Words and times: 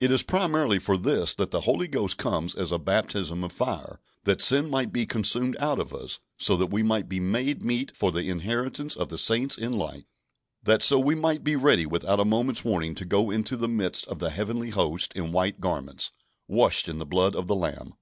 It 0.00 0.10
is 0.10 0.22
primarily 0.22 0.78
for 0.78 0.96
this 0.96 1.34
that 1.34 1.50
the 1.50 1.60
Holy 1.60 1.88
Ghost 1.88 2.16
comes 2.16 2.54
as 2.54 2.72
a 2.72 2.78
baptism 2.78 3.44
of 3.44 3.52
fire: 3.52 4.00
that 4.24 4.40
sin 4.40 4.70
might 4.70 4.94
be 4.94 5.04
consumed 5.04 5.58
out 5.60 5.78
of 5.78 5.92
us, 5.92 6.20
so 6.38 6.56
that 6.56 6.70
we 6.72 6.82
might 6.82 7.06
be 7.06 7.20
"made 7.20 7.62
meet 7.62 7.94
for 7.94 8.10
the 8.10 8.30
inheritance 8.30 8.96
of 8.96 9.10
the 9.10 9.18
saints 9.18 9.58
in 9.58 9.74
light"; 9.74 10.06
that 10.62 10.82
so 10.82 10.98
we 10.98 11.14
might 11.14 11.44
be 11.44 11.54
ready 11.54 11.84
without 11.84 12.18
a 12.18 12.24
moment's 12.24 12.64
warning 12.64 12.94
to 12.94 13.04
go 13.04 13.30
into 13.30 13.58
the 13.58 13.68
midst 13.68 14.06
of 14.08 14.20
the 14.20 14.30
heavenly 14.30 14.70
hosts 14.70 15.14
in 15.14 15.32
white 15.32 15.60
garments, 15.60 16.12
"washed 16.46 16.88
in 16.88 16.96
the 16.96 17.04
blood 17.04 17.36
of 17.36 17.46
the 17.46 17.54
Lamb." 17.54 17.92